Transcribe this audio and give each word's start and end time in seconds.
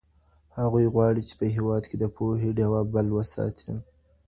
هغوی 0.59 0.85
غواړي 0.93 1.21
چي 1.29 1.33
په 1.39 1.45
هېواد 1.55 1.83
کي 1.89 1.95
د 1.99 2.05
پوهي 2.15 2.49
ډېوه 2.57 2.81
بل 2.93 3.07
وساتي. 3.17 3.73